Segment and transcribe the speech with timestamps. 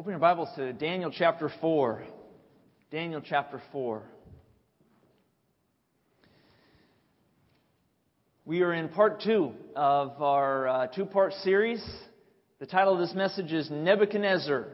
[0.00, 2.02] Open your Bibles to Daniel chapter 4.
[2.90, 4.02] Daniel chapter 4.
[8.46, 11.86] We are in part two of our uh, two part series.
[12.60, 14.68] The title of this message is Nebuchadnezzar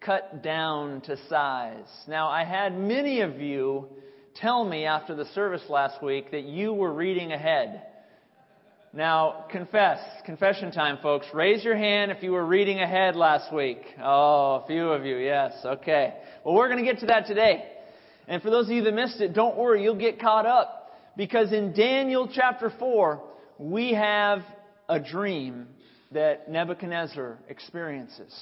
[0.00, 1.84] Cut Down to Size.
[2.08, 3.88] Now, I had many of you
[4.36, 7.82] tell me after the service last week that you were reading ahead.
[8.94, 10.00] Now, confess.
[10.26, 11.26] Confession time, folks.
[11.32, 13.80] Raise your hand if you were reading ahead last week.
[13.98, 15.54] Oh, a few of you, yes.
[15.64, 16.12] Okay.
[16.44, 17.64] Well, we're going to get to that today.
[18.28, 20.90] And for those of you that missed it, don't worry, you'll get caught up.
[21.16, 23.22] Because in Daniel chapter 4,
[23.58, 24.42] we have
[24.90, 25.68] a dream
[26.10, 28.34] that Nebuchadnezzar experiences.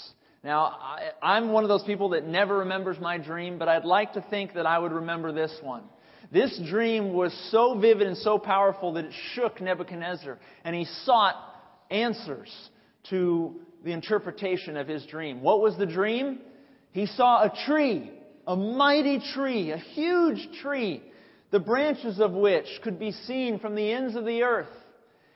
[0.42, 0.76] Now,
[1.22, 4.24] I, am one of those people that never remembers my dream, but I'd like to
[4.30, 5.84] think that I would remember this one.
[6.32, 11.34] This dream was so vivid and so powerful that it shook Nebuchadnezzar, and he sought
[11.90, 12.50] answers
[13.10, 15.42] to the interpretation of his dream.
[15.42, 16.40] What was the dream?
[16.92, 18.10] He saw a tree,
[18.46, 21.02] a mighty tree, a huge tree,
[21.50, 24.68] the branches of which could be seen from the ends of the earth.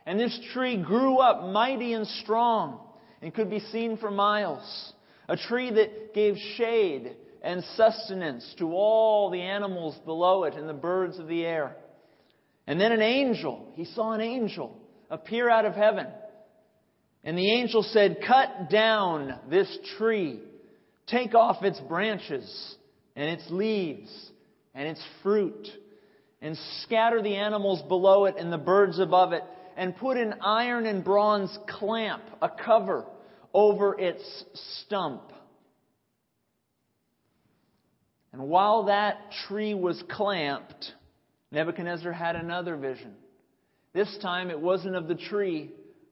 [0.07, 2.81] And this tree grew up mighty and strong
[3.23, 4.93] and could be seen for miles.
[5.29, 10.73] A tree that gave shade and sustenance to all the animals below it and the
[10.73, 11.77] birds of the air.
[12.67, 16.07] And then an angel, he saw an angel appear out of heaven.
[17.23, 20.41] And the angel said, Cut down this tree,
[21.07, 22.77] take off its branches
[23.15, 24.11] and its leaves
[24.75, 25.69] and its fruit,
[26.41, 29.43] and scatter the animals below it and the birds above it,
[29.77, 33.05] and put an iron and bronze clamp, a cover,
[33.53, 34.23] over its
[34.81, 35.31] stump
[38.35, 40.93] and while that tree was clamped,
[41.53, 43.15] Nebuchadnezzar had another vision.
[43.93, 45.71] This time it wasn't of the tree,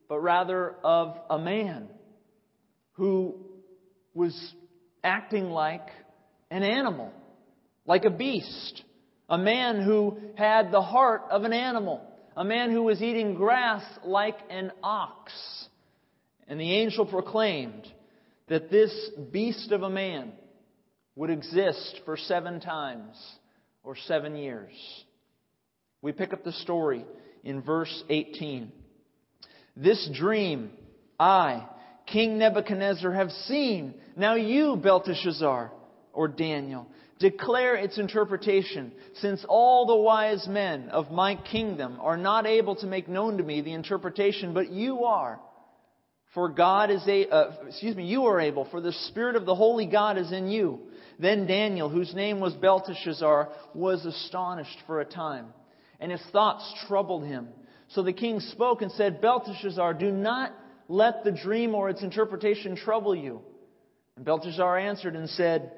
[0.08, 1.88] but rather of a man
[2.92, 3.34] who
[4.14, 4.54] was
[5.02, 5.84] acting like
[6.48, 7.10] an animal,
[7.86, 8.84] like a beast.
[9.28, 12.06] A man who had the heart of an animal.
[12.36, 15.32] A man who was eating grass like an ox.
[16.46, 17.92] And the angel proclaimed
[18.46, 18.92] that this
[19.32, 20.34] beast of a man
[21.16, 23.16] would exist for seven times
[23.82, 24.72] or seven years.
[26.00, 27.04] We pick up the story
[27.44, 28.72] in verse 18.
[29.76, 30.70] This dream
[31.18, 31.66] I,
[32.06, 33.94] King Nebuchadnezzar, have seen.
[34.16, 35.70] Now you, Belteshazzar,
[36.12, 36.86] or Daniel,
[37.18, 42.86] declare its interpretation, since all the wise men of my kingdom are not able to
[42.86, 45.40] make known to me the interpretation, but you are.
[46.34, 49.54] For God is a, uh, excuse me, you are able, for the Spirit of the
[49.54, 50.80] Holy God is in you.
[51.22, 55.54] Then Daniel, whose name was Belteshazzar, was astonished for a time,
[56.00, 57.46] and his thoughts troubled him.
[57.90, 60.52] So the king spoke and said, Belteshazzar, do not
[60.88, 63.40] let the dream or its interpretation trouble you.
[64.16, 65.70] And Belteshazzar answered and said,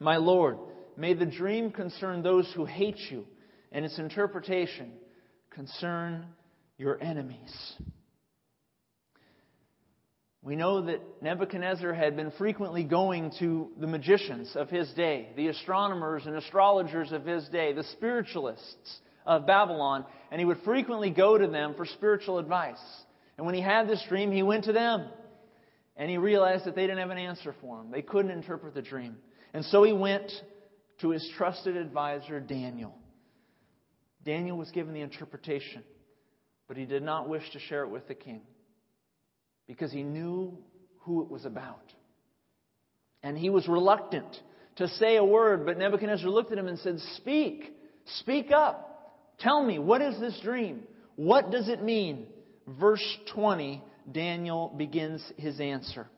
[0.00, 0.56] My lord,
[0.96, 3.26] may the dream concern those who hate you,
[3.70, 4.92] and its interpretation
[5.50, 6.24] concern
[6.78, 7.74] your enemies.
[10.42, 15.48] We know that Nebuchadnezzar had been frequently going to the magicians of his day, the
[15.48, 21.36] astronomers and astrologers of his day, the spiritualists of Babylon, and he would frequently go
[21.36, 22.78] to them for spiritual advice.
[23.36, 25.08] And when he had this dream, he went to them.
[25.96, 27.90] And he realized that they didn't have an answer for him.
[27.90, 29.16] They couldn't interpret the dream.
[29.52, 30.30] And so he went
[31.00, 32.94] to his trusted advisor, Daniel.
[34.24, 35.82] Daniel was given the interpretation,
[36.68, 38.42] but he did not wish to share it with the king
[39.68, 40.58] because he knew
[41.02, 41.92] who it was about.
[43.22, 44.36] And he was reluctant
[44.76, 47.72] to say a word, but Nebuchadnezzar looked at him and said, Speak,
[48.20, 48.86] speak up.
[49.38, 50.82] Tell me, what is this dream?
[51.14, 52.26] What does it mean?
[52.80, 56.08] Verse 20, Daniel begins his answer.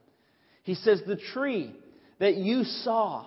[0.62, 1.75] He says, The tree
[2.19, 3.27] that you saw,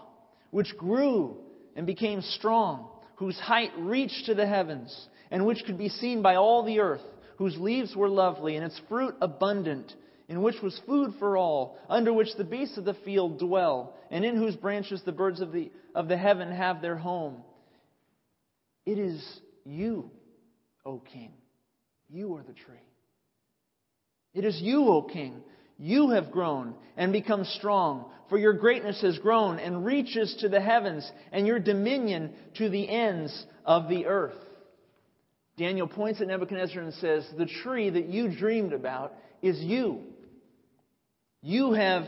[0.52, 1.38] which grew
[1.76, 6.36] and became strong, whose height reached to the heavens, and which could be seen by
[6.36, 7.02] all the earth,
[7.38, 9.94] whose leaves were lovely, and its fruit abundant,
[10.28, 14.24] in which was food for all, under which the beasts of the field dwell, and
[14.24, 17.44] in whose branches the birds of the, of the heaven have their home.
[18.86, 19.24] It is
[19.66, 20.10] you,
[20.86, 21.32] O king.
[22.10, 22.76] You are the tree.
[24.34, 25.42] It is you, O king.
[25.78, 30.62] You have grown and become strong, for your greatness has grown and reaches to the
[30.62, 34.38] heavens, and your dominion to the ends of the earth.
[35.58, 40.02] Daniel points at Nebuchadnezzar and says, The tree that you dreamed about is you.
[41.44, 42.08] You have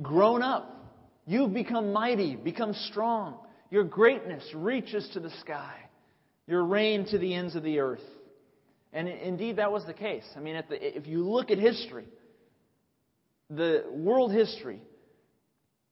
[0.00, 0.94] grown up.
[1.26, 3.38] You've become mighty, become strong.
[3.70, 5.74] Your greatness reaches to the sky,
[6.46, 8.04] your reign to the ends of the earth.
[8.92, 10.24] And indeed, that was the case.
[10.36, 12.06] I mean, the, if you look at history,
[13.50, 14.80] the world history,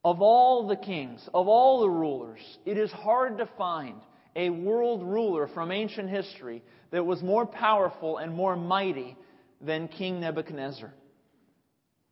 [0.04, 3.96] Of all the kings, of all the rulers, it is hard to find
[4.36, 6.62] a world ruler from ancient history
[6.92, 9.16] that was more powerful and more mighty
[9.60, 10.94] than King Nebuchadnezzar.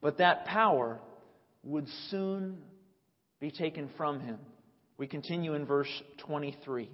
[0.04, 1.00] But that power
[1.62, 2.58] would soon
[3.40, 4.36] be taken from him.
[4.98, 6.90] We continue in verse 23.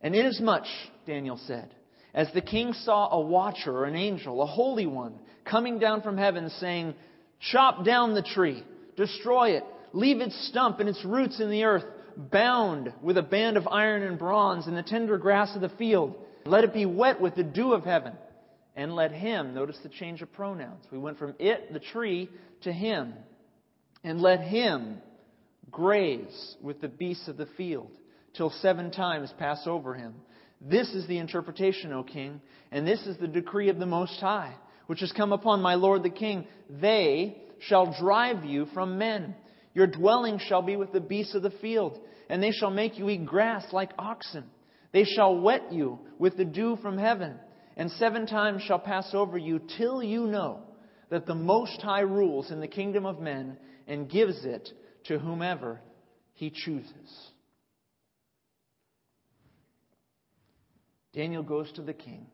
[0.00, 0.64] And inasmuch,
[1.06, 1.74] Daniel said,
[2.14, 6.48] as the king saw a watcher an angel, a holy one, coming down from heaven,
[6.48, 6.94] saying,
[7.52, 8.64] Chop down the tree,
[8.96, 11.84] destroy it, leave its stump and its roots in the earth,
[12.16, 16.14] bound with a band of iron and bronze in the tender grass of the field.
[16.46, 18.14] Let it be wet with the dew of heaven.
[18.76, 20.84] And let him, notice the change of pronouns.
[20.90, 22.28] We went from it, the tree,
[22.62, 23.14] to him.
[24.02, 24.98] And let him
[25.70, 27.90] graze with the beasts of the field
[28.34, 30.14] till seven times pass over him.
[30.60, 32.40] This is the interpretation, O king,
[32.72, 34.54] and this is the decree of the Most High,
[34.86, 36.46] which has come upon my lord the king.
[36.68, 39.34] They shall drive you from men.
[39.74, 41.98] Your dwelling shall be with the beasts of the field,
[42.28, 44.44] and they shall make you eat grass like oxen.
[44.92, 47.34] They shall wet you with the dew from heaven,
[47.76, 50.62] and seven times shall pass over you till you know
[51.10, 53.56] that the Most High rules in the kingdom of men
[53.86, 54.68] and gives it
[55.04, 55.80] to whomever
[56.32, 57.30] he chooses.
[61.12, 62.26] Daniel goes to the king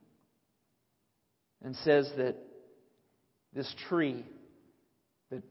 [1.62, 2.37] and says that
[3.52, 4.25] this tree
[5.31, 5.42] that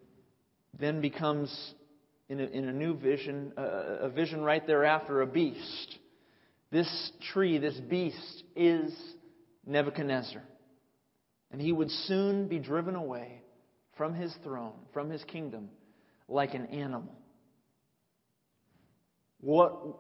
[0.79, 1.73] then becomes,
[2.27, 5.97] in a, in a new vision, a, a vision right thereafter, a beast.
[6.71, 8.93] This tree, this beast, is
[9.69, 10.41] Nebuchadnezzar.
[11.51, 13.41] And he would soon be driven away
[13.97, 15.69] from his throne, from his kingdom,
[16.27, 17.13] like an animal.
[19.41, 19.97] What,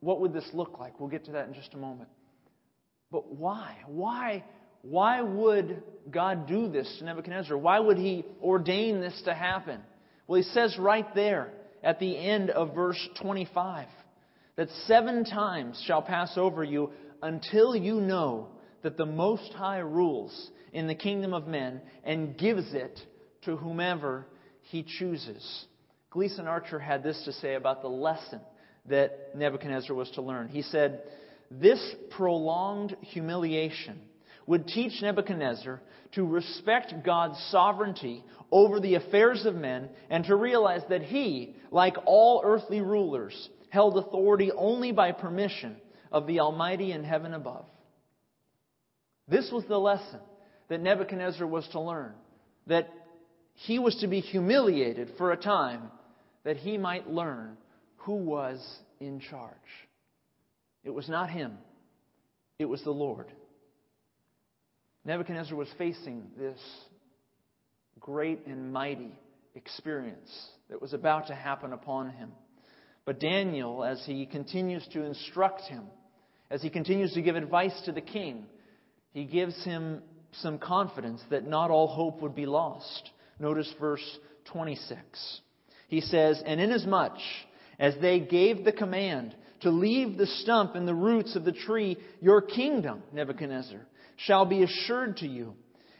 [0.00, 0.98] what would this look like?
[0.98, 2.08] We'll get to that in just a moment.
[3.10, 3.76] But why?
[3.86, 4.44] Why?
[4.82, 7.56] Why would God do this to Nebuchadnezzar?
[7.56, 9.80] Why would he ordain this to happen?
[10.26, 11.52] Well, he says right there
[11.82, 13.88] at the end of verse 25
[14.56, 16.90] that seven times shall pass over you
[17.22, 18.48] until you know
[18.82, 22.98] that the Most High rules in the kingdom of men and gives it
[23.42, 24.26] to whomever
[24.62, 25.66] he chooses.
[26.10, 28.40] Gleason Archer had this to say about the lesson
[28.86, 30.48] that Nebuchadnezzar was to learn.
[30.48, 31.02] He said,
[31.50, 34.00] This prolonged humiliation
[34.46, 35.80] would teach Nebuchadnezzar
[36.12, 41.94] to respect God's sovereignty over the affairs of men and to realize that he, like
[42.04, 45.76] all earthly rulers, held authority only by permission
[46.10, 47.66] of the Almighty in heaven above.
[49.30, 50.20] This was the lesson
[50.68, 52.12] that Nebuchadnezzar was to learn
[52.66, 52.90] that
[53.54, 55.82] he was to be humiliated for a time
[56.44, 57.56] that he might learn
[57.98, 58.60] who was
[58.98, 59.54] in charge.
[60.82, 61.58] It was not him,
[62.58, 63.26] it was the Lord.
[65.04, 66.58] Nebuchadnezzar was facing this
[68.00, 69.12] great and mighty
[69.54, 70.30] experience
[70.68, 72.32] that was about to happen upon him.
[73.04, 75.84] But Daniel, as he continues to instruct him,
[76.50, 78.46] as he continues to give advice to the king,
[79.12, 80.02] he gives him
[80.32, 83.10] some confidence that not all hope would be lost.
[83.38, 84.18] Notice verse
[84.52, 85.40] 26.
[85.88, 87.18] He says, And inasmuch
[87.78, 91.96] as they gave the command to leave the stump and the roots of the tree,
[92.20, 93.80] your kingdom, Nebuchadnezzar,
[94.16, 95.54] shall be assured to you.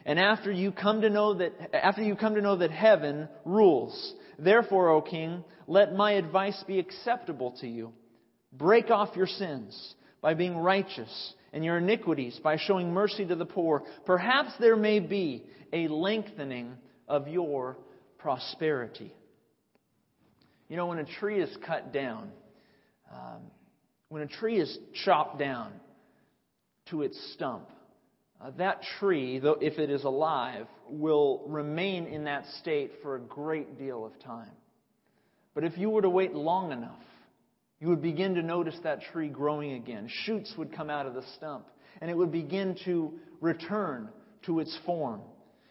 [0.05, 4.13] And after you come to know that, after you come to know that heaven rules,
[4.39, 7.93] therefore, O king, let my advice be acceptable to you.
[8.51, 13.45] Break off your sins by being righteous and your iniquities by showing mercy to the
[13.45, 13.83] poor.
[14.05, 15.43] Perhaps there may be
[15.73, 16.73] a lengthening
[17.07, 17.77] of your
[18.17, 19.13] prosperity.
[20.69, 22.31] You know, when a tree is cut down,
[23.11, 23.41] um,
[24.07, 25.73] when a tree is chopped down
[26.89, 27.69] to its stump,
[28.41, 33.19] uh, that tree, though if it is alive, will remain in that state for a
[33.19, 34.51] great deal of time.
[35.53, 37.03] But if you were to wait long enough,
[37.81, 40.07] you would begin to notice that tree growing again.
[40.07, 41.65] Shoots would come out of the stump,
[41.99, 43.11] and it would begin to
[43.41, 44.07] return
[44.45, 45.21] to its form.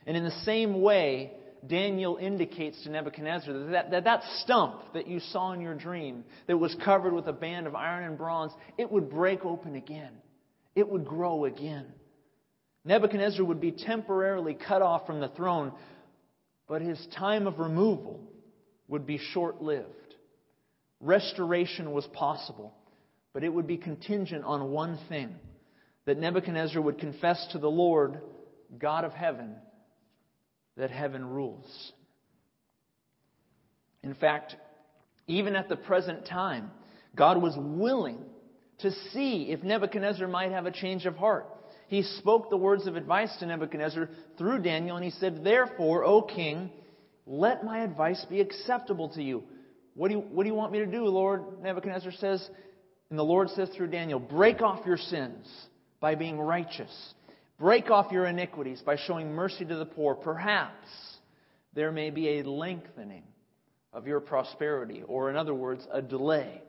[0.06, 1.30] And in the same way,
[1.64, 6.24] Daniel indicates to Nebuchadnezzar that that, that that stump that you saw in your dream,
[6.48, 10.12] that was covered with a band of iron and bronze, it would break open again.
[10.74, 11.86] It would grow again.
[12.84, 15.72] Nebuchadnezzar would be temporarily cut off from the throne,
[16.66, 18.20] but his time of removal
[18.88, 19.94] would be short lived.
[21.00, 22.75] Restoration was possible,
[23.33, 25.35] but it would be contingent on one thing
[26.04, 28.21] that Nebuchadnezzar would confess to the Lord,
[28.78, 29.54] God of heaven,
[30.76, 31.92] that heaven rules.
[34.02, 34.57] In fact,
[35.26, 36.71] even at the present time,
[37.14, 38.19] God was willing
[38.78, 41.47] to see if Nebuchadnezzar might have a change of heart.
[41.88, 46.23] He spoke the words of advice to Nebuchadnezzar through Daniel, and he said, Therefore, O
[46.23, 46.71] king,
[47.26, 49.45] Let my advice be acceptable to you.
[49.94, 51.62] What do you, what do you want me to do, Lord?
[51.62, 52.49] Nebuchadnezzar says.
[53.11, 55.47] And the Lord says through Daniel, break off your sins
[55.99, 57.14] by being righteous.
[57.59, 60.14] Break off your iniquities by showing mercy to the poor.
[60.14, 60.87] Perhaps
[61.75, 63.25] there may be a lengthening
[63.92, 66.62] of your prosperity, or in other words, a delay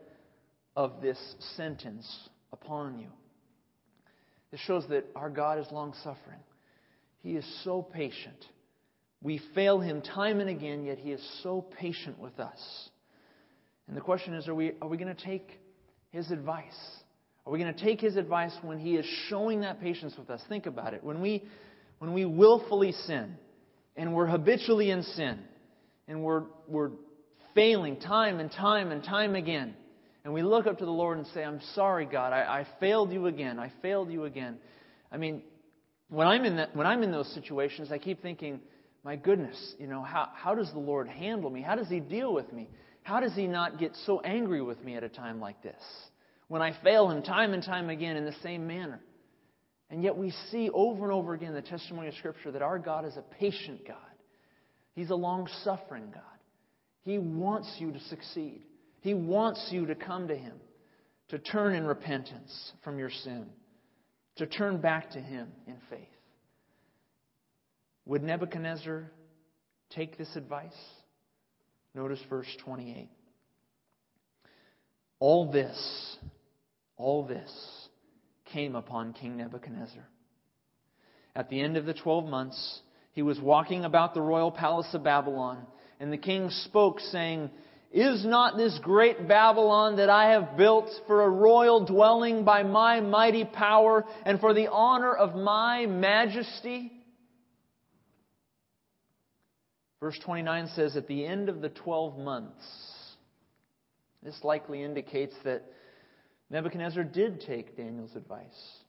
[0.76, 1.20] of this
[1.56, 3.08] sentence upon you.
[4.52, 6.40] It shows that our God is long suffering.
[7.22, 8.46] He is so patient.
[9.22, 12.90] We fail him time and again, yet he is so patient with us.
[13.92, 15.60] And the question is are we, are we going to take
[16.12, 16.64] his advice?
[17.46, 20.42] Are we going to take his advice when he is showing that patience with us?
[20.48, 21.04] Think about it.
[21.04, 21.44] When we,
[22.00, 23.36] when we willfully sin,
[23.98, 25.40] and we're habitually in sin,
[26.08, 26.92] and we're, we're
[27.54, 29.74] failing time and time and time again,
[30.24, 33.12] and we look up to the Lord and say, I'm sorry, God, I, I failed
[33.12, 33.60] you again.
[33.60, 34.58] I failed you again.
[35.12, 35.42] I mean,
[36.08, 38.62] when I'm in that, when I'm in those situations, I keep thinking,
[39.04, 41.62] my goodness, you know, how, how does the Lord handle me?
[41.62, 42.70] How does He deal with me?
[43.04, 45.82] How does He not get so angry with me at a time like this?
[46.48, 49.00] When I fail Him time and time again in the same manner.
[49.90, 53.06] And yet we see over and over again the testimony of Scripture that our God
[53.06, 53.98] is a patient God.
[54.94, 56.24] He's a long suffering God.
[57.04, 58.62] He wants you to succeed.
[59.02, 60.54] He wants you to come to Him,
[61.30, 63.48] to turn in repentance from your sin,
[64.38, 66.08] to turn back to Him in faith.
[68.06, 69.12] Would Nebuchadnezzar
[69.90, 70.72] take this advice?
[71.94, 73.10] Notice verse 28.
[75.20, 76.18] All this,
[76.98, 77.52] all this
[78.46, 80.08] came upon King Nebuchadnezzar.
[81.36, 82.82] At the end of the twelve months,
[83.14, 85.66] he was walking about the royal palace of Babylon,
[86.00, 87.50] and the king spoke, saying,
[87.92, 93.02] is not this great Babylon that I have built for a royal dwelling by my
[93.02, 96.92] mighty power and for the honor of my majesty?
[100.02, 102.64] Verse 29 says, At the end of the 12 months,
[104.24, 105.64] this likely indicates that
[106.50, 108.80] Nebuchadnezzar did take Daniel's advice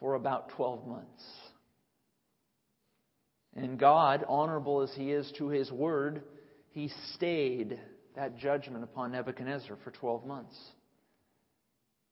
[0.00, 1.24] for about 12 months.
[3.56, 6.22] And God, honorable as he is to his word,
[6.70, 7.78] he stayed
[8.14, 10.56] that judgment upon Nebuchadnezzar for 12 months.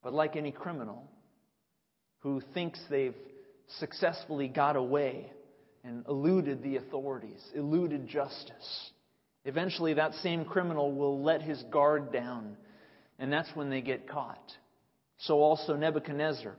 [0.03, 1.11] But like any criminal
[2.21, 3.15] who thinks they've
[3.79, 5.33] successfully got away
[5.87, 8.91] and eluded the authorities, eluded justice,
[9.45, 12.57] eventually that same criminal will let his guard down,
[13.19, 14.53] and that's when they get caught.
[15.19, 16.57] So also Nebuchadnezzar.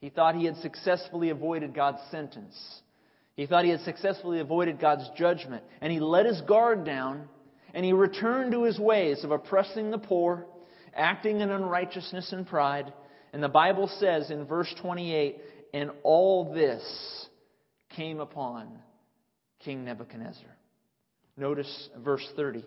[0.00, 2.54] He thought he had successfully avoided God's sentence.
[3.36, 7.28] He thought he had successfully avoided God's judgment, and he let his guard down
[7.76, 10.46] and he returned to his ways of oppressing the poor,
[10.94, 12.90] acting in unrighteousness and pride.
[13.34, 15.36] And the Bible says in verse 28
[15.74, 17.25] and all this
[17.96, 18.68] came upon
[19.60, 20.56] King Nebuchadnezzar.
[21.36, 22.64] Notice verse 30.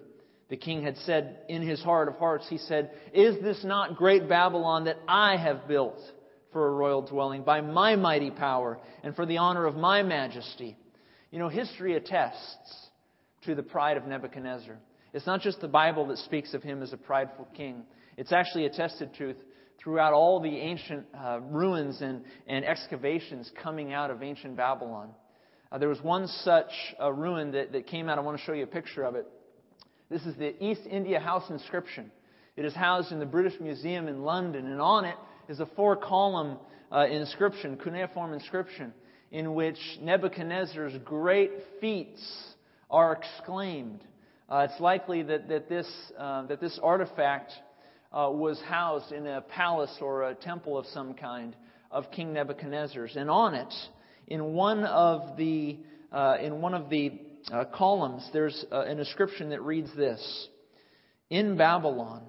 [0.49, 4.27] The king had said in his heart of hearts, he said, Is this not great
[4.27, 5.99] Babylon that I have built
[6.51, 10.75] for a royal dwelling by my mighty power and for the honor of my majesty?
[11.31, 12.89] You know, history attests
[13.45, 14.77] to the pride of Nebuchadnezzar.
[15.13, 17.83] It's not just the Bible that speaks of him as a prideful king.
[18.17, 19.35] It's actually attested to
[19.81, 25.09] throughout all the ancient uh, ruins and, and excavations coming out of ancient Babylon.
[25.71, 26.71] Uh, there was one such
[27.01, 28.17] uh, ruin that, that came out.
[28.17, 29.25] I want to show you a picture of it.
[30.09, 32.11] This is the East India House inscription.
[32.57, 35.15] It is housed in the British Museum in London, and on it
[35.47, 36.57] is a four column
[36.91, 38.91] uh, inscription, cuneiform inscription,
[39.31, 42.21] in which Nebuchadnezzar's great feats
[42.89, 44.01] are exclaimed.
[44.49, 47.53] Uh, it's likely that, that, this, uh, that this artifact
[48.11, 51.55] uh, was housed in a palace or a temple of some kind
[51.91, 53.15] of King Nebuchadnezzar's.
[53.15, 53.73] And on it,
[54.27, 55.77] in one of the,
[56.11, 57.19] uh, in one of the
[57.51, 60.47] uh, columns, there's uh, an inscription that reads this
[61.29, 62.23] In Babylon,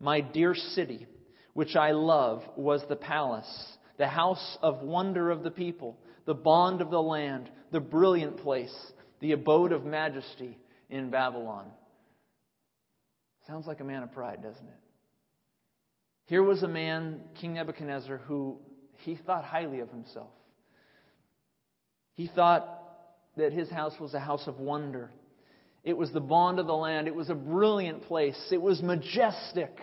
[0.00, 1.06] my dear city,
[1.54, 6.80] which I love, was the palace, the house of wonder of the people, the bond
[6.80, 8.74] of the land, the brilliant place,
[9.20, 10.58] the abode of majesty
[10.88, 11.66] in Babylon.
[13.46, 14.87] Sounds like a man of pride, doesn't it?
[16.28, 18.58] Here was a man, King Nebuchadnezzar, who
[18.98, 20.28] he thought highly of himself.
[22.16, 22.68] He thought
[23.38, 25.10] that his house was a house of wonder.
[25.84, 27.08] It was the bond of the land.
[27.08, 28.38] It was a brilliant place.
[28.52, 29.74] It was majestic.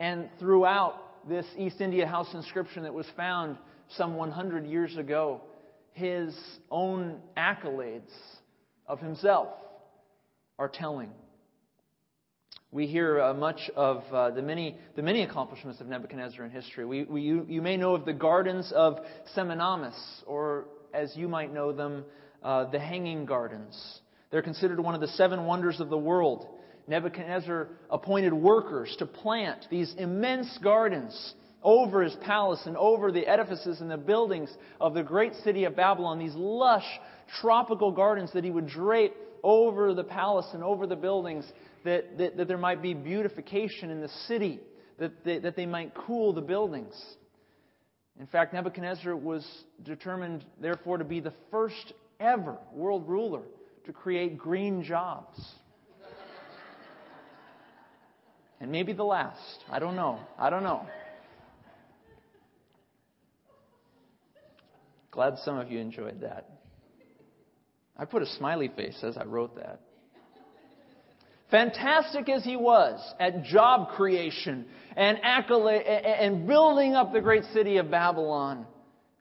[0.00, 3.56] And throughout this East India House inscription that was found
[3.90, 5.40] some 100 years ago,
[5.92, 6.36] his
[6.68, 8.10] own accolades
[8.88, 9.50] of himself
[10.58, 11.12] are telling.
[12.72, 16.84] We hear uh, much of uh, the, many, the many accomplishments of Nebuchadnezzar in history.
[16.84, 18.98] We, we, you, you, may know of the gardens of
[19.34, 19.94] Semiramis,
[20.26, 22.04] or as you might know them,
[22.42, 24.00] uh, the Hanging Gardens.
[24.30, 26.46] They're considered one of the seven wonders of the world.
[26.88, 33.80] Nebuchadnezzar appointed workers to plant these immense gardens over his palace and over the edifices
[33.80, 36.86] and the buildings of the great city of Babylon, these lush
[37.40, 41.44] tropical gardens that he would drape over the palace and over the buildings,
[41.86, 44.60] that, that, that there might be beautification in the city,
[44.98, 46.94] that they, that they might cool the buildings.
[48.18, 49.46] In fact, Nebuchadnezzar was
[49.82, 53.42] determined, therefore, to be the first ever world ruler
[53.84, 55.38] to create green jobs.
[58.58, 59.64] And maybe the last.
[59.70, 60.18] I don't know.
[60.38, 60.86] I don't know.
[65.10, 66.48] Glad some of you enjoyed that.
[67.98, 69.80] I put a smiley face as I wrote that.
[71.50, 77.76] Fantastic as he was at job creation and accolade and building up the great city
[77.76, 78.66] of Babylon,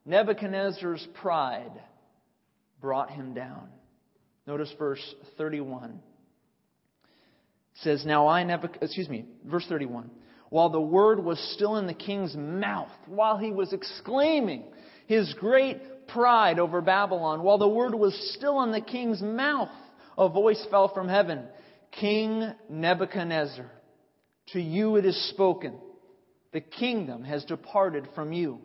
[0.05, 1.71] Nebuchadnezzar's pride
[2.81, 3.69] brought him down.
[4.47, 5.91] Notice verse 31.
[5.91, 5.99] It
[7.81, 10.09] says, Now I, Nebuchadnezzar, excuse me, verse 31.
[10.49, 14.63] While the word was still in the king's mouth, while he was exclaiming,
[15.05, 17.43] his great pride over Babylon.
[17.43, 19.69] While the word was still in the king's mouth,
[20.17, 21.43] a voice fell from heaven
[21.99, 23.69] King Nebuchadnezzar,
[24.53, 25.73] to you it is spoken,
[26.51, 28.59] the kingdom has departed from you,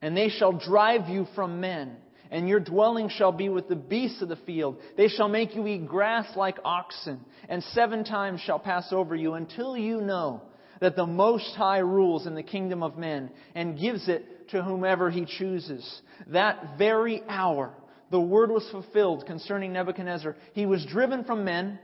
[0.00, 1.96] and they shall drive you from men.
[2.30, 4.78] And your dwelling shall be with the beasts of the field.
[4.96, 9.34] They shall make you eat grass like oxen, and seven times shall pass over you
[9.34, 10.40] until you know
[10.80, 15.10] that the Most High rules in the kingdom of men and gives it to whomever
[15.10, 16.00] he chooses.
[16.28, 17.74] That very hour,
[18.10, 20.34] the word was fulfilled concerning Nebuchadnezzar.
[20.54, 21.78] He was driven from men.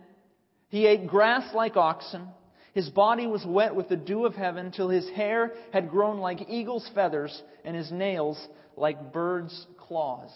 [0.69, 2.29] He ate grass like oxen.
[2.75, 6.49] His body was wet with the dew of heaven till his hair had grown like
[6.49, 8.39] eagle's feathers and his nails
[8.77, 10.31] like bird's claws.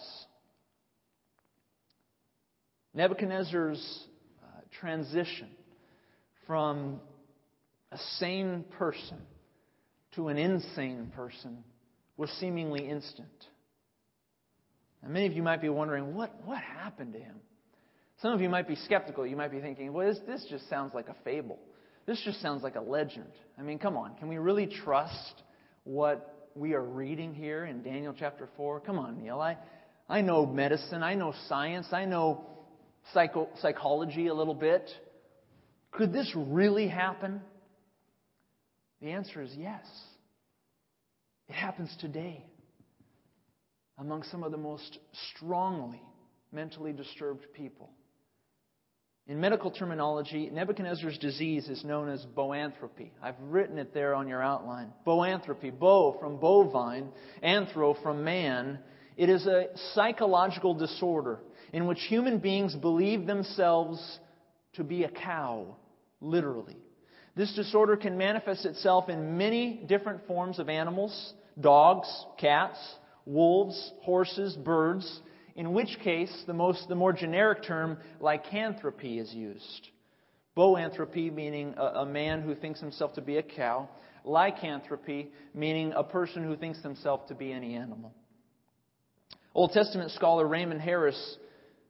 [2.93, 4.03] Nebuchadnezzar's
[4.43, 5.49] uh, transition
[6.45, 6.99] from
[7.91, 9.17] a sane person
[10.15, 11.63] to an insane person
[12.17, 13.27] was seemingly instant.
[15.01, 17.35] And many of you might be wondering, what, what happened to him?
[18.23, 19.27] Some of you might be skeptical.
[19.27, 21.59] You might be thinking, well, this, this just sounds like a fable.
[22.05, 23.27] This just sounds like a legend.
[23.59, 24.15] I mean, come on.
[24.15, 25.43] Can we really trust
[25.83, 28.79] what we are reading here in Daniel chapter 4?
[28.79, 29.41] Come on, Neil.
[29.41, 29.57] I,
[30.07, 31.03] I know medicine.
[31.03, 31.87] I know science.
[31.91, 32.45] I know
[33.13, 34.89] psycho, psychology a little bit.
[35.91, 37.41] Could this really happen?
[39.01, 39.85] The answer is yes.
[41.49, 42.45] It happens today
[43.97, 44.97] among some of the most
[45.35, 46.01] strongly
[46.53, 47.89] mentally disturbed people.
[49.25, 53.11] In medical terminology, Nebuchadnezzar's disease is known as boanthropy.
[53.21, 54.91] I've written it there on your outline.
[55.07, 57.07] Boanthropy, bo from bovine,
[57.41, 58.79] anthro from man.
[59.15, 61.39] It is a psychological disorder
[61.71, 64.19] in which human beings believe themselves
[64.73, 65.77] to be a cow,
[66.19, 66.75] literally.
[67.33, 72.77] This disorder can manifest itself in many different forms of animals dogs, cats,
[73.25, 75.21] wolves, horses, birds,
[75.55, 79.89] in which case the, most, the more generic term lycanthropy is used.
[80.57, 83.89] Boanthropy, meaning a, a man who thinks himself to be a cow,
[84.23, 88.13] lycanthropy, meaning a person who thinks himself to be any animal.
[89.55, 91.37] Old Testament scholar Raymond Harris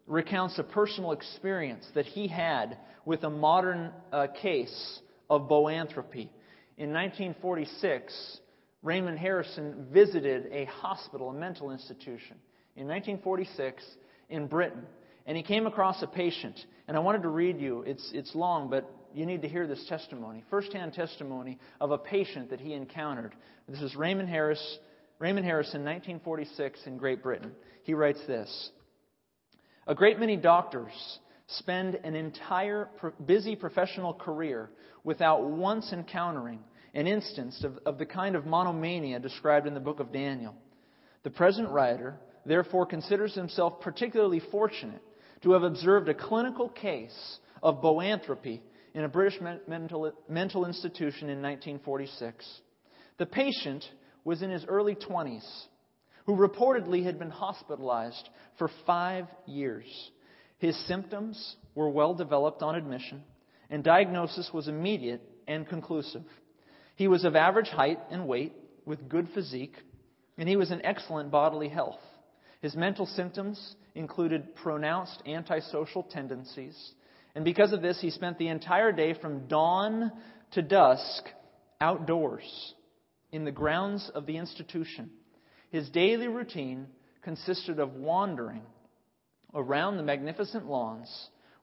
[0.08, 4.99] recounts a personal experience that he had with a modern uh, case
[5.30, 6.30] of boanthropy.
[6.78, 8.39] In 1946,
[8.82, 12.38] Raymond Harrison visited a hospital, a mental institution,
[12.76, 13.84] in 1946
[14.30, 14.84] in Britain.
[15.26, 16.60] And he came across a patient.
[16.88, 19.86] And I wanted to read you, it's, it's long, but you need to hear this
[19.88, 20.44] testimony.
[20.50, 23.34] First hand testimony of a patient that he encountered.
[23.68, 24.80] This is Raymond Harris,
[25.20, 27.52] Raymond Harrison, 1946 in Great Britain.
[27.84, 28.72] He writes this
[29.88, 32.90] A great many doctors spend an entire
[33.26, 34.70] busy professional career
[35.04, 36.60] without once encountering
[36.94, 40.56] an instance of, of the kind of monomania described in the book of Daniel.
[41.24, 45.02] The present writer, therefore, considers himself particularly fortunate
[45.42, 48.62] to have observed a clinical case of boanthropy
[48.94, 52.46] in a British mental, mental institution in 1946.
[53.18, 53.84] The patient
[54.24, 55.46] was in his early 20s,
[56.26, 59.86] who reportedly had been hospitalized for five years.
[60.60, 63.24] His symptoms were well developed on admission,
[63.70, 66.24] and diagnosis was immediate and conclusive.
[66.96, 68.54] He was of average height and weight,
[68.86, 69.76] with good physique,
[70.38, 72.00] and he was in excellent bodily health.
[72.63, 76.93] His mental symptoms included pronounced antisocial tendencies,
[77.36, 80.13] and because of this, he spent the entire day from dawn
[80.52, 81.26] to dusk
[81.82, 82.73] outdoors
[83.34, 85.10] in the grounds of the institution.
[85.71, 86.88] His daily routine
[87.21, 88.62] consisted of wandering
[89.54, 91.10] around the magnificent lawns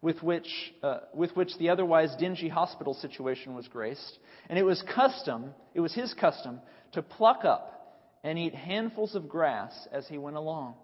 [0.02, 0.48] with which,
[0.82, 4.18] uh, with which the otherwise dingy hospital situation was graced,
[4.50, 6.60] and it was custom, it was his custom,
[6.92, 7.80] to pluck up
[8.22, 10.74] and eat handfuls of grass as he went along.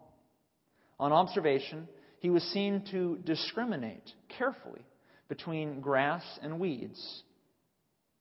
[0.98, 1.88] On observation,
[2.20, 4.84] he was seen to discriminate carefully
[5.28, 7.22] between grass and weeds.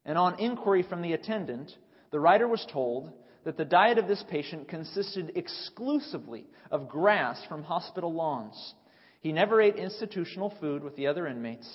[0.06, 1.72] And on inquiry from the attendant,
[2.12, 3.12] the writer was told
[3.44, 8.74] that the diet of this patient consisted exclusively of grass from hospital lawns.
[9.22, 11.68] He never ate institutional food with the other inmates,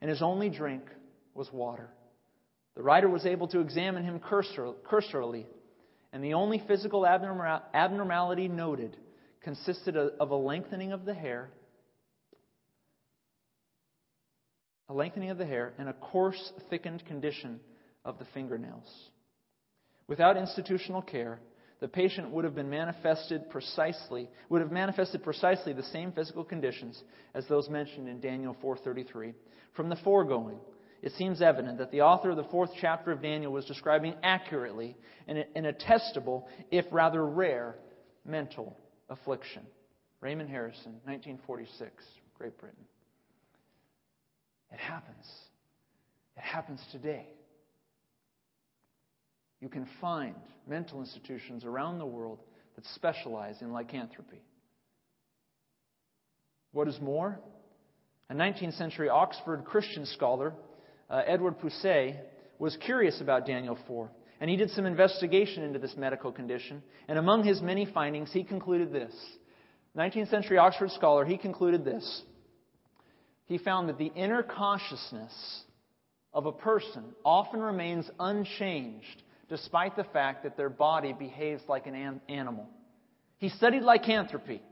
[0.00, 0.82] and his only drink
[1.34, 1.90] was water.
[2.76, 5.46] The writer was able to examine him cursorily,
[6.12, 8.96] and the only physical abnormality noted
[9.44, 11.50] consisted of a lengthening of the hair,
[14.88, 17.60] a lengthening of the hair, and a coarse, thickened condition
[18.04, 19.10] of the fingernails.
[20.08, 21.38] Without institutional care,
[21.80, 27.02] the patient would have been manifested precisely would have manifested precisely the same physical conditions
[27.34, 29.34] as those mentioned in Daniel 4:33.
[29.74, 30.58] From the foregoing,
[31.02, 34.96] it seems evident that the author of the fourth chapter of Daniel was describing accurately
[35.26, 37.74] an attestable, if rather rare,
[38.24, 38.78] mental
[39.08, 39.62] affliction.
[40.20, 42.02] Raymond Harrison, 1946,
[42.38, 42.84] Great Britain.
[44.72, 45.26] It happens.
[46.36, 47.26] It happens today.
[49.60, 50.34] You can find
[50.68, 52.40] mental institutions around the world
[52.74, 54.42] that specialize in lycanthropy.
[56.72, 57.38] What is more,
[58.28, 60.52] a 19th century Oxford Christian scholar,
[61.08, 62.16] uh, Edward Pusey,
[62.58, 66.82] was curious about Daniel 4, and he did some investigation into this medical condition.
[67.08, 69.12] And among his many findings, he concluded this
[69.96, 72.22] 19th century Oxford scholar, he concluded this.
[73.46, 75.62] He found that the inner consciousness
[76.32, 82.20] of a person often remains unchanged despite the fact that their body behaves like an
[82.28, 82.68] animal.
[83.38, 84.62] He studied lycanthropy,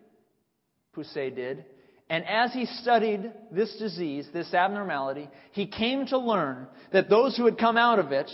[0.97, 1.65] Pusey did,
[2.09, 7.45] and as he studied this disease, this abnormality, he came to learn that those who
[7.45, 8.31] had come out of it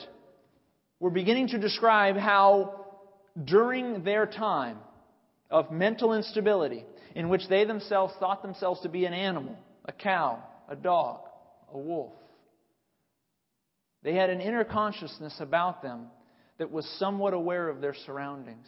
[1.01, 2.87] were beginning to describe how
[3.45, 4.79] during their time
[5.51, 6.85] of mental instability,
[7.15, 11.21] in which they themselves thought themselves to be an animal, a cow, a dog,
[11.73, 12.13] a wolf,
[14.03, 16.07] they had an inner consciousness about them
[16.59, 18.67] that was somewhat aware of their surroundings,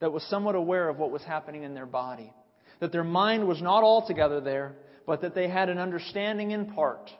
[0.00, 2.32] that was somewhat aware of what was happening in their body,
[2.80, 4.74] that their mind was not altogether there,
[5.06, 7.10] but that they had an understanding in part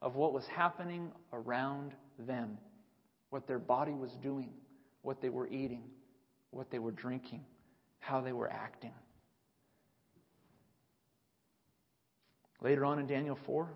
[0.00, 2.58] of what was happening around them,
[3.30, 4.50] what their body was doing,
[5.02, 5.82] what they were eating,
[6.50, 7.44] what they were drinking,
[8.00, 8.92] how they were acting.
[12.60, 13.68] Later on in Daniel 4,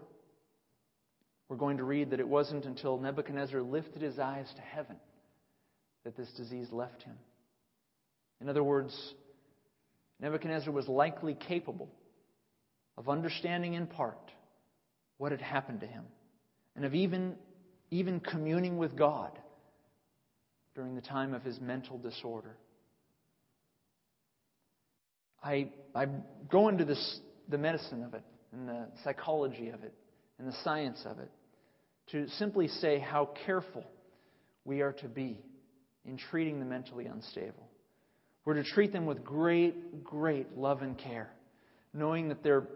[1.49, 4.97] we're going to read that it wasn't until Nebuchadnezzar lifted his eyes to heaven
[6.05, 7.15] that this disease left him.
[8.41, 8.97] In other words,
[10.21, 11.91] Nebuchadnezzar was likely capable
[12.97, 14.31] of understanding in part
[15.19, 16.05] what had happened to him
[16.75, 17.35] and of even,
[17.91, 19.39] even communing with God
[20.75, 22.57] during the time of his mental disorder.
[25.43, 26.07] I, I
[26.51, 29.93] go into this, the medicine of it and the psychology of it
[30.39, 31.31] and the science of it
[32.13, 33.85] to simply say how careful
[34.65, 35.39] we are to be
[36.05, 37.69] in treating the mentally unstable.
[38.45, 41.31] We're to treat them with great, great love and care,
[41.95, 42.67] knowing that, they're,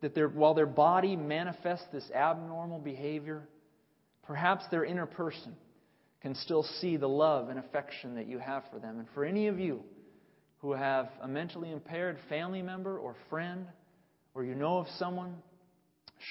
[0.00, 3.48] that they're, while their body manifests this abnormal behavior,
[4.22, 5.54] perhaps their inner person
[6.20, 8.98] can still see the love and affection that you have for them.
[8.98, 9.80] And for any of you
[10.58, 13.66] who have a mentally impaired family member or friend,
[14.34, 15.36] or you know of someone,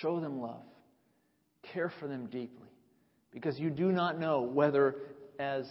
[0.01, 0.63] show them love.
[1.73, 2.67] Care for them deeply.
[3.31, 4.95] Because you do not know whether,
[5.39, 5.65] as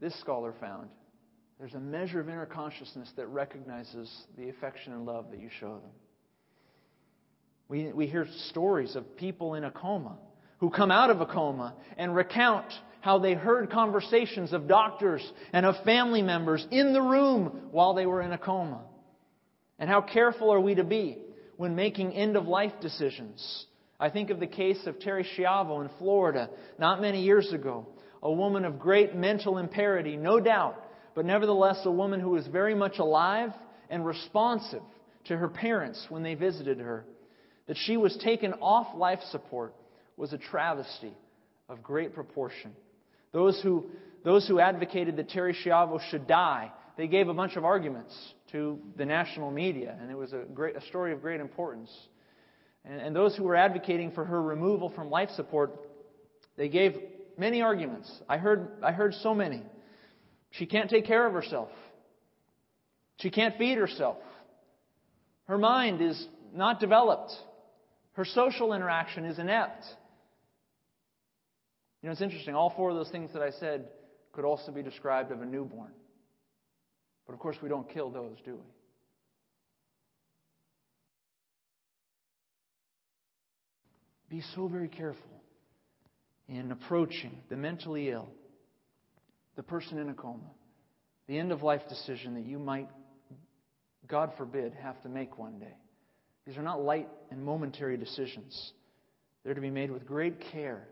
[0.00, 0.88] this scholar found
[1.62, 5.74] there's a measure of inner consciousness that recognizes the affection and love that you show
[5.74, 5.92] them.
[7.68, 10.18] We, we hear stories of people in a coma
[10.58, 12.66] who come out of a coma and recount
[13.02, 18.06] how they heard conversations of doctors and of family members in the room while they
[18.06, 18.80] were in a coma.
[19.78, 21.18] And how careful are we to be
[21.56, 23.66] when making end of life decisions?
[23.98, 27.88] I think of the case of Terri Schiavo in Florida not many years ago,
[28.22, 30.76] a woman of great mental impairity, no doubt,
[31.16, 33.50] but nevertheless a woman who was very much alive
[33.90, 34.82] and responsive
[35.24, 37.04] to her parents when they visited her.
[37.66, 39.74] That she was taken off life support
[40.16, 41.12] was a travesty
[41.68, 42.72] of great proportion.
[43.32, 43.86] Those who,
[44.24, 48.14] those who advocated that Terri Schiavo should die, they gave a bunch of arguments
[48.52, 51.90] to the national media, and it was a, great, a story of great importance.
[52.84, 55.72] And, and those who were advocating for her removal from life support,
[56.56, 56.96] they gave
[57.38, 58.10] many arguments.
[58.28, 59.62] I heard, I heard so many.
[60.50, 61.70] She can't take care of herself.
[63.16, 64.18] She can't feed herself.
[65.44, 67.32] Her mind is not developed.
[68.12, 69.84] Her social interaction is inept.
[72.02, 72.54] You know, it's interesting.
[72.54, 73.86] All four of those things that I said
[74.32, 75.92] could also be described of a newborn.
[77.26, 78.62] But of course, we don't kill those, do we?
[84.36, 85.42] Be so very careful
[86.48, 88.30] in approaching the mentally ill,
[89.56, 90.50] the person in a coma,
[91.28, 92.88] the end of life decision that you might,
[94.08, 95.76] God forbid, have to make one day.
[96.46, 98.72] These are not light and momentary decisions.
[99.44, 100.88] They're to be made with great care.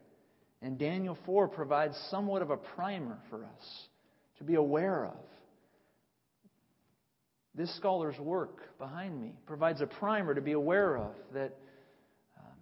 [0.63, 3.89] And Daniel 4 provides somewhat of a primer for us
[4.39, 5.17] to be aware of.
[7.55, 11.57] This scholar's work behind me provides a primer to be aware of that
[12.39, 12.57] um,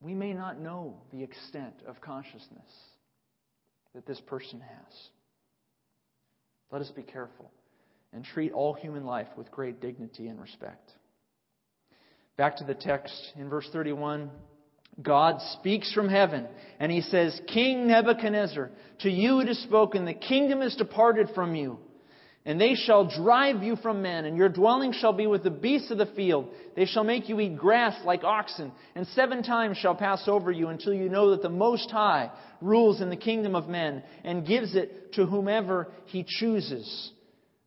[0.00, 2.70] we may not know the extent of consciousness
[3.94, 4.94] that this person has.
[6.70, 7.50] Let us be careful
[8.12, 10.92] and treat all human life with great dignity and respect.
[12.36, 14.30] Back to the text in verse 31.
[15.00, 16.46] God speaks from heaven
[16.80, 21.54] and he says, King Nebuchadnezzar, to you it is spoken, the kingdom is departed from
[21.54, 21.78] you.
[22.44, 25.90] And they shall drive you from men, and your dwelling shall be with the beasts
[25.90, 26.48] of the field.
[26.76, 30.68] They shall make you eat grass like oxen, and seven times shall pass over you
[30.68, 32.30] until you know that the Most High
[32.62, 37.12] rules in the kingdom of men and gives it to whomever he chooses.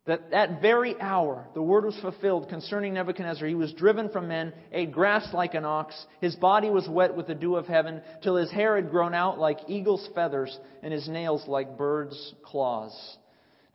[0.08, 3.48] That that very hour the word was fulfilled concerning Nebuchadnezzar.
[3.48, 5.94] He was driven from men, ate grass like an ox.
[6.22, 9.38] His body was wet with the dew of heaven, till his hair had grown out
[9.38, 13.18] like eagle's feathers, and his nails like bird's claws.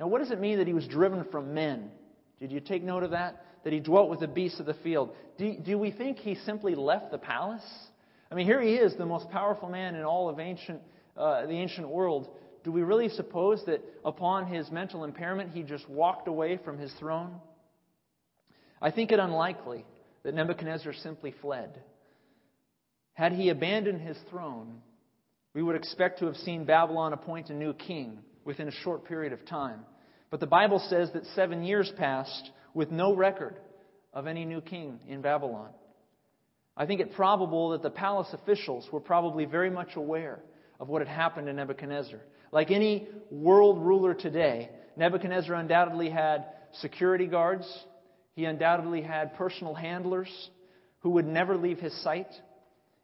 [0.00, 1.90] Now, what does it mean that he was driven from men?
[2.40, 3.44] Did you take note of that?
[3.62, 5.14] That he dwelt with the beasts of the field.
[5.38, 7.64] Do, do we think he simply left the palace?
[8.30, 10.82] I mean, here he is, the most powerful man in all of ancient,
[11.16, 12.28] uh, the ancient world.
[12.66, 16.92] Do we really suppose that upon his mental impairment he just walked away from his
[16.98, 17.36] throne?
[18.82, 19.84] I think it unlikely
[20.24, 21.80] that Nebuchadnezzar simply fled.
[23.12, 24.82] Had he abandoned his throne,
[25.54, 29.32] we would expect to have seen Babylon appoint a new king within a short period
[29.32, 29.84] of time.
[30.30, 33.54] But the Bible says that seven years passed with no record
[34.12, 35.68] of any new king in Babylon.
[36.76, 40.40] I think it probable that the palace officials were probably very much aware
[40.80, 42.18] of what had happened to Nebuchadnezzar.
[42.52, 46.46] Like any world ruler today, Nebuchadnezzar undoubtedly had
[46.80, 47.66] security guards.
[48.34, 50.28] He undoubtedly had personal handlers
[51.00, 52.28] who would never leave his sight.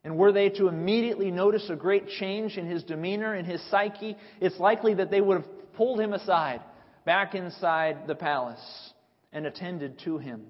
[0.05, 4.17] And were they to immediately notice a great change in his demeanor, in his psyche,
[4.41, 6.61] it's likely that they would have pulled him aside
[7.05, 8.93] back inside the palace
[9.33, 10.47] and attended to him.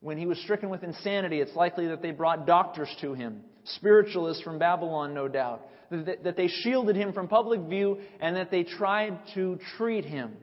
[0.00, 3.42] When he was stricken with insanity, it's likely that they brought doctors to him,
[3.76, 8.62] spiritualists from Babylon, no doubt, that they shielded him from public view and that they
[8.62, 10.36] tried to treat him.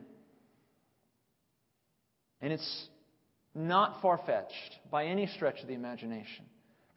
[2.40, 2.86] And it's
[3.54, 6.44] not far fetched by any stretch of the imagination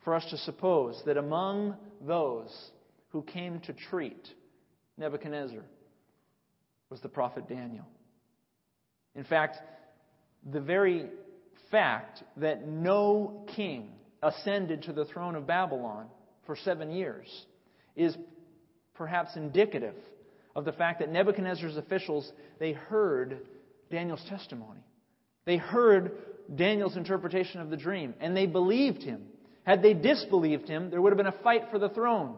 [0.03, 2.49] for us to suppose that among those
[3.09, 4.27] who came to treat
[4.97, 5.63] Nebuchadnezzar
[6.89, 7.85] was the prophet Daniel.
[9.15, 9.57] In fact,
[10.51, 11.05] the very
[11.71, 16.07] fact that no king ascended to the throne of Babylon
[16.49, 17.27] for seven years
[17.95, 18.17] is
[18.95, 19.93] perhaps indicative
[20.55, 23.37] of the fact that Nebuchadnezzar's officials they heard
[23.91, 24.79] Daniel's testimony.
[25.45, 26.11] They heard
[26.55, 29.27] Daniel's interpretation of the dream and they believed him.
[29.61, 32.35] Had they disbelieved him, there would have been a fight for the throne.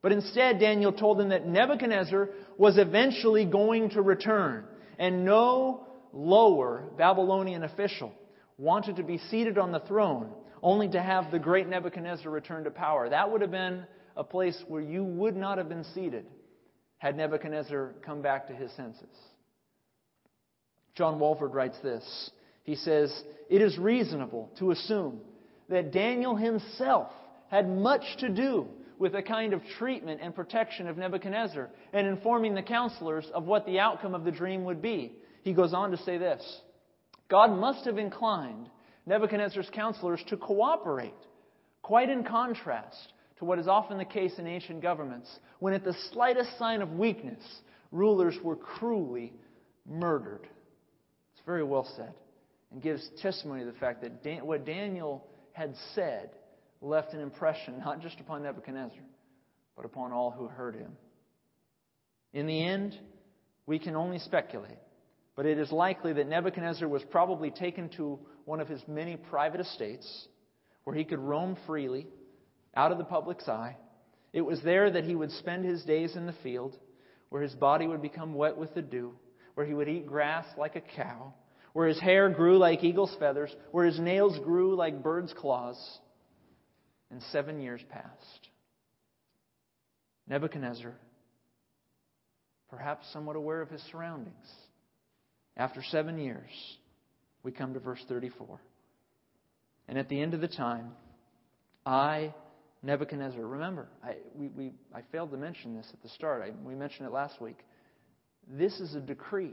[0.00, 4.64] But instead, Daniel told them that Nebuchadnezzar was eventually going to return,
[4.96, 8.12] and no lower Babylonian official
[8.58, 10.30] wanted to be seated on the throne
[10.62, 13.08] only to have the great Nebuchadnezzar return to power.
[13.08, 13.84] That would have been
[14.16, 16.26] a place where you would not have been seated
[16.98, 19.08] had Nebuchadnezzar come back to his senses.
[20.94, 22.30] John Walvoord writes this.
[22.62, 23.10] He says,
[23.48, 25.20] It is reasonable to assume
[25.70, 27.10] that Daniel himself
[27.48, 28.66] had much to do
[28.98, 33.64] with the kind of treatment and protection of Nebuchadnezzar and informing the counselors of what
[33.64, 35.12] the outcome of the dream would be.
[35.42, 36.60] He goes on to say this
[37.30, 38.68] God must have inclined
[39.10, 41.12] Nebuchadnezzar's counselors to cooperate,
[41.82, 45.96] quite in contrast to what is often the case in ancient governments, when at the
[46.12, 47.42] slightest sign of weakness,
[47.90, 49.32] rulers were cruelly
[49.84, 50.46] murdered.
[51.32, 52.14] It's very well said
[52.70, 56.30] and gives testimony to the fact that Dan- what Daniel had said
[56.80, 59.02] left an impression not just upon Nebuchadnezzar,
[59.74, 60.96] but upon all who heard him.
[62.32, 62.96] In the end,
[63.66, 64.78] we can only speculate,
[65.34, 68.20] but it is likely that Nebuchadnezzar was probably taken to
[68.50, 70.26] one of his many private estates
[70.82, 72.04] where he could roam freely
[72.74, 73.76] out of the public's eye.
[74.32, 76.76] It was there that he would spend his days in the field,
[77.28, 79.12] where his body would become wet with the dew,
[79.54, 81.32] where he would eat grass like a cow,
[81.74, 85.78] where his hair grew like eagle's feathers, where his nails grew like bird's claws.
[87.12, 88.48] and seven years passed.
[90.26, 90.94] Nebuchadnezzar,
[92.68, 94.34] perhaps somewhat aware of his surroundings,
[95.56, 96.78] after seven years,
[97.42, 98.60] we come to verse 34.
[99.88, 100.92] And at the end of the time,
[101.84, 102.34] I,
[102.82, 106.42] Nebuchadnezzar, remember, I, we, we, I failed to mention this at the start.
[106.42, 107.58] I, we mentioned it last week.
[108.48, 109.52] This is a decree.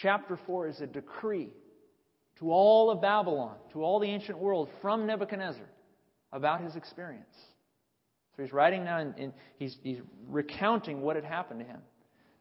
[0.00, 1.50] Chapter 4 is a decree
[2.38, 5.68] to all of Babylon, to all the ancient world from Nebuchadnezzar
[6.32, 7.34] about his experience.
[8.36, 11.80] So he's writing now and, and he's, he's recounting what had happened to him.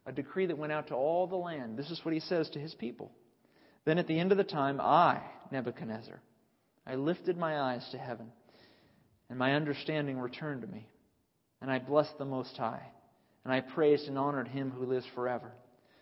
[0.06, 1.78] A decree that went out to all the land.
[1.78, 3.12] This is what he says to his people.
[3.88, 6.20] Then at the end of the time, I, Nebuchadnezzar,
[6.86, 8.34] I lifted my eyes to heaven,
[9.30, 10.90] and my understanding returned to me.
[11.62, 12.86] And I blessed the Most High,
[13.46, 15.54] and I praised and honored him who lives forever.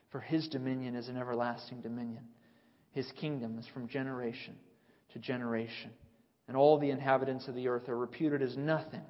[0.10, 2.24] For his dominion is an everlasting dominion.
[2.89, 4.56] His kingdom is from generation
[5.13, 5.91] to generation.
[6.48, 9.04] And all the inhabitants of the earth are reputed as nothing.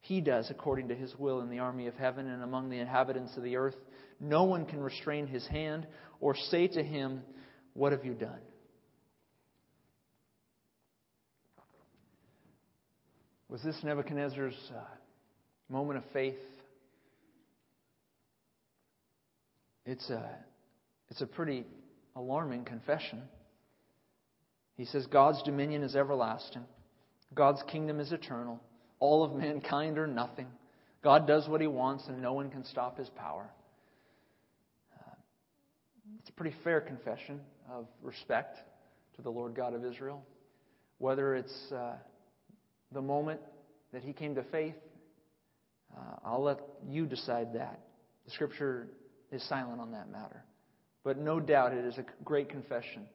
[0.00, 3.36] He does according to his will in the army of heaven and among the inhabitants
[3.36, 3.76] of the earth.
[4.18, 5.86] No one can restrain his hand
[6.20, 7.22] or say to him,
[7.74, 8.40] What have you done?
[13.48, 14.80] Was this Nebuchadnezzar's uh,
[15.68, 16.38] moment of faith?
[19.86, 20.28] It's a,
[21.10, 21.64] it's a pretty
[22.16, 23.22] alarming confession.
[24.76, 26.64] He says, God's dominion is everlasting,
[27.34, 28.60] God's kingdom is eternal,
[28.98, 30.46] all of mankind are nothing.
[31.02, 33.50] God does what he wants, and no one can stop his power.
[36.20, 38.58] It's a pretty fair confession of respect
[39.16, 40.24] to the Lord God of Israel.
[40.98, 41.94] Whether it's uh,
[42.92, 43.40] the moment
[43.92, 44.74] that he came to faith,
[45.96, 47.80] uh, I'll let you decide that.
[48.26, 48.88] The Scripture
[49.30, 50.44] is silent on that matter.
[51.04, 53.06] But no doubt it is a great confession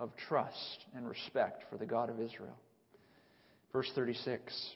[0.00, 2.56] of trust and respect for the God of Israel.
[3.72, 4.74] Verse 36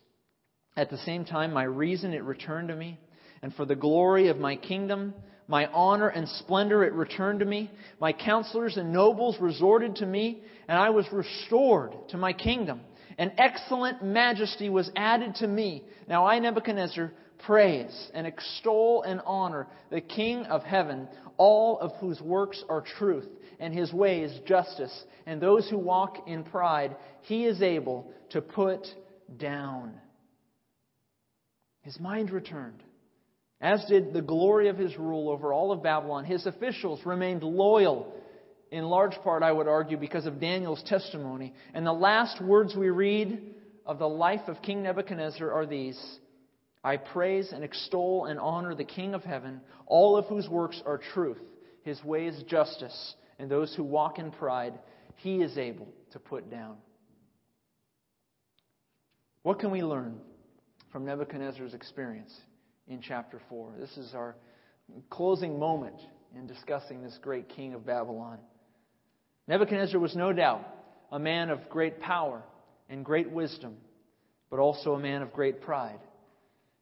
[0.76, 2.98] At the same time, my reason it returned to me,
[3.42, 5.14] and for the glory of my kingdom,
[5.48, 7.70] my honor and splendor it returned to me.
[8.00, 12.80] My counselors and nobles resorted to me, and I was restored to my kingdom.
[13.18, 15.84] An excellent majesty was added to me.
[16.08, 17.12] Now I, Nebuchadnezzar,
[17.44, 23.28] praise and extol and honor the King of heaven, all of whose works are truth,
[23.58, 28.86] and his ways justice, and those who walk in pride, he is able to put
[29.36, 29.94] down.
[31.82, 32.82] His mind returned,
[33.62, 36.24] as did the glory of his rule over all of Babylon.
[36.24, 38.12] His officials remained loyal,
[38.72, 41.54] in large part, I would argue, because of Daniel's testimony.
[41.72, 43.54] And the last words we read
[43.86, 45.98] of the life of King Nebuchadnezzar are these
[46.84, 50.98] I praise and extol and honor the King of heaven, all of whose works are
[50.98, 51.42] truth,
[51.84, 54.76] his ways justice, and those who walk in pride,
[55.16, 56.78] he is able to put down.
[59.44, 60.18] What can we learn
[60.90, 62.32] from Nebuchadnezzar's experience
[62.92, 63.72] in chapter 4?
[63.78, 64.36] This is our
[65.10, 65.96] closing moment
[66.36, 68.38] in discussing this great king of Babylon.
[69.48, 70.66] Nebuchadnezzar was no doubt
[71.10, 72.42] a man of great power
[72.88, 73.76] and great wisdom,
[74.50, 76.00] but also a man of great pride.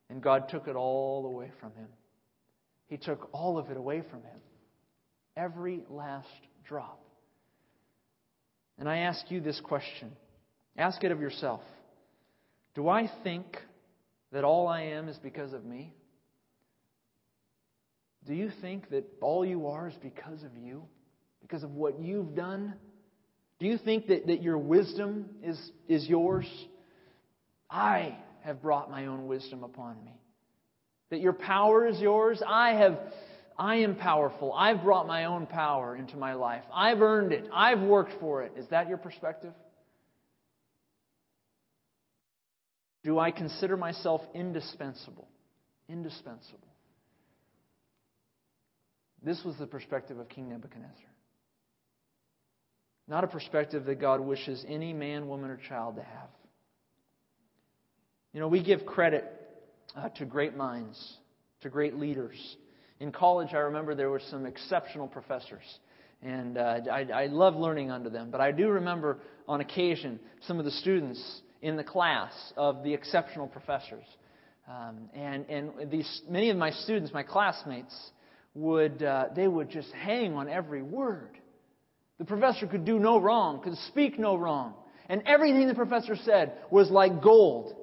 [0.09, 1.89] And God took it all away from him.
[2.89, 4.41] He took all of it away from him.
[5.37, 6.27] Every last
[6.65, 7.01] drop.
[8.79, 10.11] And I ask you this question
[10.77, 11.61] ask it of yourself
[12.75, 13.59] Do I think
[14.33, 15.93] that all I am is because of me?
[18.27, 20.83] Do you think that all you are is because of you?
[21.41, 22.75] Because of what you've done?
[23.59, 26.47] Do you think that, that your wisdom is, is yours?
[27.71, 30.13] I have brought my own wisdom upon me.
[31.11, 32.43] That your power is yours.
[32.47, 32.99] I have
[33.61, 34.55] I am powerful.
[34.55, 36.63] I've brought my own power into my life.
[36.73, 37.45] I've earned it.
[37.53, 38.53] I've worked for it.
[38.57, 39.53] Is that your perspective?
[43.05, 45.29] Do I consider myself indispensable?
[45.91, 46.70] Indispensable.
[49.23, 50.95] This was the perspective of King Nebuchadnezzar.
[53.07, 56.29] Not a perspective that God wishes any man, woman, or child to have.
[58.33, 59.25] You know, we give credit
[59.97, 61.17] uh, to great minds,
[61.63, 62.57] to great leaders.
[63.01, 65.65] In college, I remember there were some exceptional professors,
[66.23, 68.31] and uh, I, I love learning under them.
[68.31, 69.19] But I do remember
[69.49, 74.05] on occasion some of the students in the class of the exceptional professors.
[74.69, 77.95] Um, and and these, many of my students, my classmates,
[78.55, 81.31] would, uh, they would just hang on every word.
[82.19, 84.75] The professor could do no wrong, could speak no wrong.
[85.09, 87.75] And everything the professor said was like gold.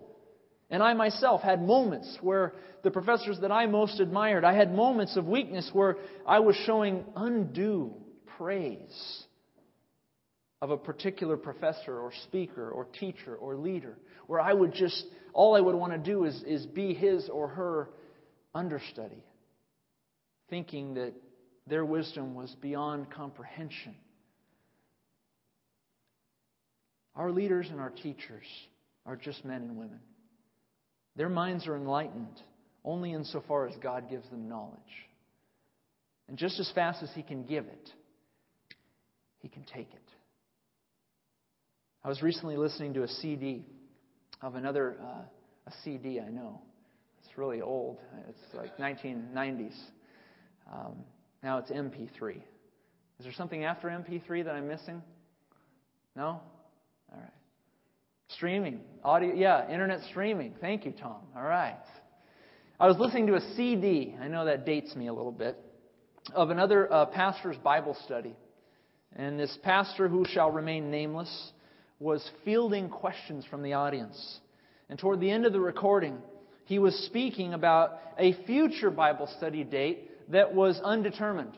[0.69, 2.53] And I myself had moments where
[2.83, 7.05] the professors that I most admired, I had moments of weakness where I was showing
[7.15, 7.93] undue
[8.37, 9.23] praise
[10.61, 13.97] of a particular professor or speaker or teacher or leader.
[14.27, 17.47] where I would just, all I would want to do is, is be his or
[17.47, 17.89] her
[18.53, 19.23] understudy,
[20.49, 21.13] thinking that
[21.67, 23.95] their wisdom was beyond comprehension.
[27.15, 28.45] Our leaders and our teachers
[29.05, 29.99] are just men and women.
[31.15, 32.41] Their minds are enlightened
[32.85, 34.77] only insofar as God gives them knowledge.
[36.27, 37.89] And just as fast as He can give it,
[39.39, 40.01] He can take it.
[42.03, 43.65] I was recently listening to a CD
[44.41, 45.21] of another uh,
[45.67, 46.61] a CD I know.
[47.19, 47.97] It's really old.
[48.29, 49.75] It's like 1990s.
[50.71, 50.95] Um,
[51.43, 52.37] now it's MP3.
[52.37, 55.01] Is there something after MP3 that I'm missing?
[56.15, 56.41] No?
[57.11, 57.29] All right.
[58.29, 58.81] Streaming.
[59.03, 59.33] Audio.
[59.33, 60.53] Yeah, internet streaming.
[60.59, 61.21] Thank you, Tom.
[61.35, 61.77] All right.
[62.79, 64.15] I was listening to a CD.
[64.21, 65.57] I know that dates me a little bit.
[66.33, 68.35] Of another uh, pastor's Bible study.
[69.15, 71.51] And this pastor, who shall remain nameless,
[71.99, 74.39] was fielding questions from the audience.
[74.89, 76.17] And toward the end of the recording,
[76.65, 81.57] he was speaking about a future Bible study date that was undetermined.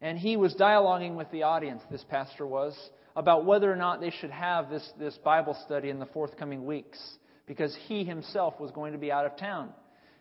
[0.00, 2.76] And he was dialoguing with the audience, this pastor was,
[3.14, 6.98] about whether or not they should have this, this Bible study in the forthcoming weeks,
[7.46, 9.70] because he himself was going to be out of town.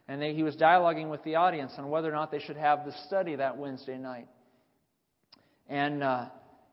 [0.07, 2.85] And they, he was dialoguing with the audience on whether or not they should have
[2.85, 4.27] the study that Wednesday night.
[5.67, 6.25] And uh,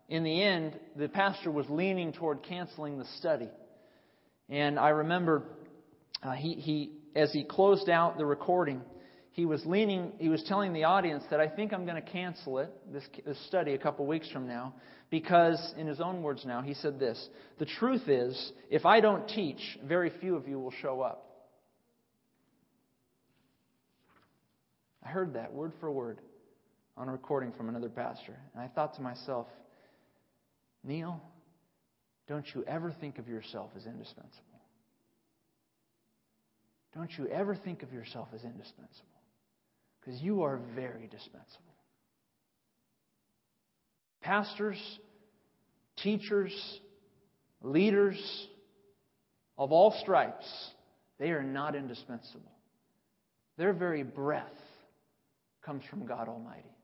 [0.08, 3.48] in the end, the pastor was leaning toward canceling the study.
[4.48, 5.44] And I remember
[6.22, 8.82] uh, he, he, as he closed out the recording,
[9.32, 12.58] he was leaning, he was telling the audience that I think I'm going to cancel
[12.58, 14.74] it, this, this study, a couple weeks from now,
[15.10, 17.28] because, in his own words now, he said this
[17.58, 21.28] The truth is, if I don't teach, very few of you will show up.
[25.02, 26.20] I heard that word for word
[26.98, 28.38] on a recording from another pastor.
[28.54, 29.46] And I thought to myself,
[30.84, 31.22] Neil,
[32.28, 34.60] don't you ever think of yourself as indispensable.
[36.94, 39.11] Don't you ever think of yourself as indispensable.
[40.04, 41.74] Because you are very dispensable.
[44.20, 44.78] Pastors,
[45.96, 46.52] teachers,
[47.62, 48.48] leaders
[49.56, 50.46] of all stripes,
[51.18, 52.50] they are not indispensable.
[53.58, 54.46] Their very breath
[55.64, 56.76] comes from God Almighty.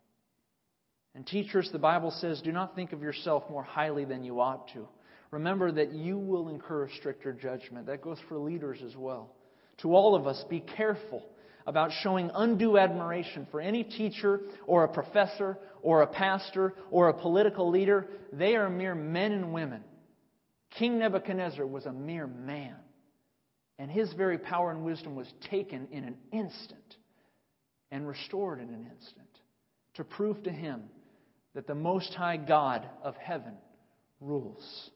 [1.15, 4.69] And teachers, the Bible says, do not think of yourself more highly than you ought
[4.75, 4.87] to.
[5.33, 7.87] Remember that you will incur stricter judgment.
[7.87, 9.35] That goes for leaders as well.
[9.79, 11.25] To all of us, be careful
[11.69, 17.15] about showing undue admiration for any teacher or a professor or a pastor or a
[17.15, 18.09] political leader.
[18.33, 19.85] They are mere men and women.
[20.71, 22.75] King Nebuchadnezzar was a mere man,
[23.79, 26.97] and his very power and wisdom was taken in an instant
[27.91, 29.29] and restored in an instant
[29.93, 30.85] to prove to him
[31.55, 33.53] that the Most High God of heaven
[34.23, 34.91] rules.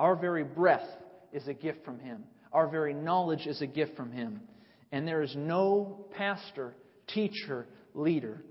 [0.00, 0.88] Our very breath
[1.32, 4.40] is a gift from him, our very knowledge is a gift from him.
[4.92, 6.74] And there is no pastor,
[7.08, 8.42] teacher, leader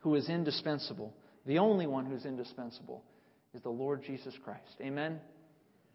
[0.00, 1.14] who is indispensable.
[1.46, 3.02] The only one who's indispensable
[3.54, 4.76] is the Lord Jesus Christ.
[4.80, 5.20] Amen?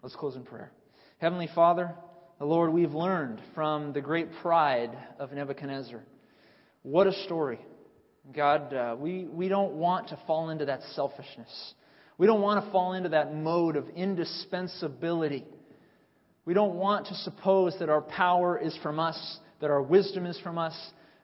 [0.01, 0.71] Let's close in prayer.
[1.19, 1.95] Heavenly Father,
[2.39, 6.03] the Lord, we've learned from the great pride of Nebuchadnezzar.
[6.84, 7.59] What a story.
[8.36, 11.73] God, uh, we, we don't want to fall into that selfishness.
[12.17, 15.45] We don't want to fall into that mode of indispensability.
[16.45, 20.39] We don't want to suppose that our power is from us, that our wisdom is
[20.39, 20.76] from us.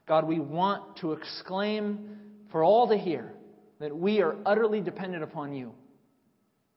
[0.08, 2.18] God, we want to exclaim
[2.52, 3.34] for all to hear
[3.80, 5.74] that we are utterly dependent upon you.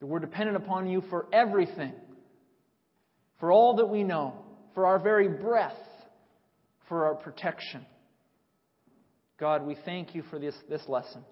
[0.01, 1.93] That we're dependent upon you for everything,
[3.41, 4.35] for all that we know,
[4.75, 5.77] for our very breath,
[6.89, 7.87] for our protection.
[9.39, 11.25] God, we thank you for this, this lesson,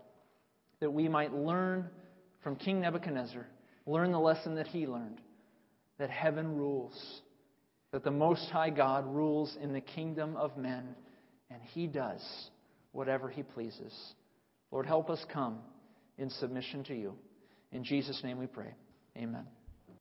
[0.81, 1.89] that we might learn
[2.43, 3.47] from King Nebuchadnezzar,
[3.87, 5.20] learn the lesson that he learned,
[5.99, 7.22] that heaven rules,
[7.95, 10.97] that the Most High God rules in the kingdom of men,
[11.49, 12.20] and he does
[12.90, 13.95] whatever he pleases.
[14.72, 15.61] Lord, help us come
[16.18, 17.14] in submission to you.
[17.70, 18.74] In Jesus' name we pray.
[19.16, 19.47] Amen.